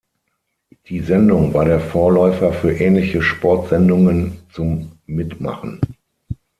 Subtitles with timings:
[0.89, 5.79] Die Sendung war der Vorläufer für ähnliche Sportsendungen zum Mitmachen.